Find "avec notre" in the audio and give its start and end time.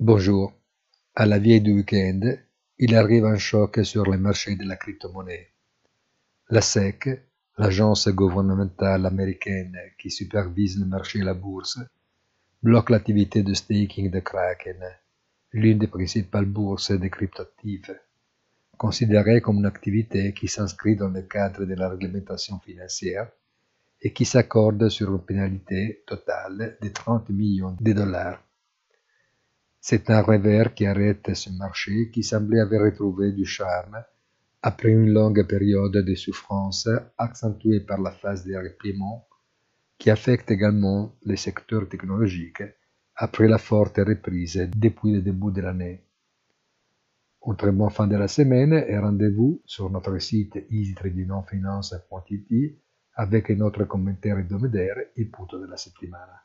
53.14-53.84